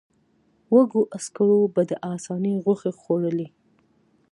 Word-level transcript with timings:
وږو 0.73 1.01
عسکرو 1.17 1.61
به 1.73 1.81
د 1.89 1.91
آسونو 2.13 2.51
غوښې 2.63 2.91
خوړلې. 2.99 3.47